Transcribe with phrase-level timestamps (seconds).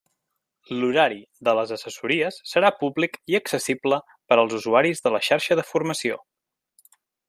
[0.77, 1.19] L'horari
[1.49, 6.23] de les assessories serà públic i accessible per als usuaris de la xarxa de formació.